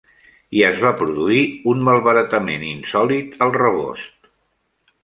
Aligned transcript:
I 0.59 0.63
es 0.69 0.79
va 0.85 0.93
produir 1.01 1.43
un 1.73 1.83
malbaratament 1.89 2.67
insòlit 2.71 3.39
al 3.49 3.55
rebost. 3.61 4.33